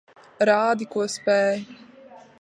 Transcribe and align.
Rādi, 0.49 0.89
ko 0.95 1.05
spēj. 1.17 1.63